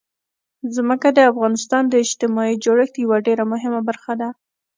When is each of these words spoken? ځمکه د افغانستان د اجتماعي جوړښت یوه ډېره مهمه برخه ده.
ځمکه 0.75 1.09
د 1.13 1.19
افغانستان 1.31 1.83
د 1.89 1.93
اجتماعي 2.03 2.55
جوړښت 2.63 2.95
یوه 3.03 3.17
ډېره 3.27 3.43
مهمه 3.53 3.81
برخه 3.89 4.13
ده. 4.21 4.29